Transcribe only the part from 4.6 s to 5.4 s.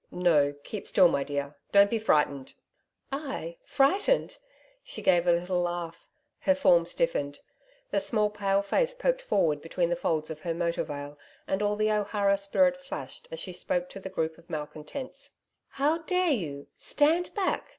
She gave a